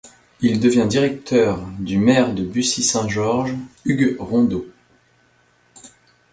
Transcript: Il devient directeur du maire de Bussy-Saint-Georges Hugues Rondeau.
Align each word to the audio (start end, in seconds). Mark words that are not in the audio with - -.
Il 0.41 0.59
devient 0.59 0.87
directeur 0.89 1.59
du 1.77 1.99
maire 1.99 2.33
de 2.33 2.41
Bussy-Saint-Georges 2.41 3.53
Hugues 3.85 4.15
Rondeau. 4.17 4.65